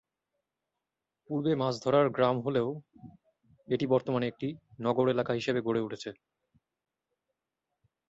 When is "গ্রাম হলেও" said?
2.09-2.69